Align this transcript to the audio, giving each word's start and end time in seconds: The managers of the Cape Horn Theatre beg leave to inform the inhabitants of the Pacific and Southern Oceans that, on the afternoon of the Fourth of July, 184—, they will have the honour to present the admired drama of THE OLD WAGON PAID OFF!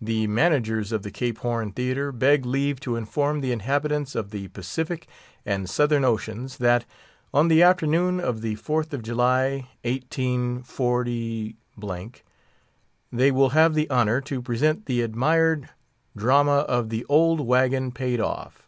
The 0.00 0.26
managers 0.26 0.90
of 0.90 1.02
the 1.02 1.10
Cape 1.10 1.36
Horn 1.36 1.72
Theatre 1.72 2.12
beg 2.12 2.46
leave 2.46 2.80
to 2.80 2.96
inform 2.96 3.42
the 3.42 3.52
inhabitants 3.52 4.14
of 4.14 4.30
the 4.30 4.48
Pacific 4.48 5.06
and 5.44 5.68
Southern 5.68 6.02
Oceans 6.02 6.56
that, 6.56 6.86
on 7.34 7.48
the 7.48 7.62
afternoon 7.62 8.20
of 8.20 8.40
the 8.40 8.54
Fourth 8.54 8.94
of 8.94 9.02
July, 9.02 9.68
184—, 9.84 12.22
they 13.12 13.30
will 13.30 13.50
have 13.50 13.74
the 13.74 13.90
honour 13.90 14.22
to 14.22 14.40
present 14.40 14.86
the 14.86 15.02
admired 15.02 15.68
drama 16.16 16.60
of 16.60 16.88
THE 16.88 17.04
OLD 17.10 17.40
WAGON 17.40 17.92
PAID 17.92 18.18
OFF! 18.18 18.66